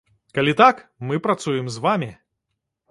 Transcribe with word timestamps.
Калі 0.37 0.53
так, 0.61 0.81
мы 1.11 1.21
працуем 1.29 1.65
з 1.77 1.89
вамі! 1.89 2.13